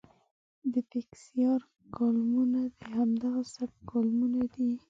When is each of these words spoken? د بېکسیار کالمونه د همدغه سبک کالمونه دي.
د 0.73 0.73
بېکسیار 0.89 1.61
کالمونه 1.97 2.59
د 2.77 2.79
همدغه 2.95 3.41
سبک 3.53 3.77
کالمونه 3.91 4.41
دي. 4.53 4.71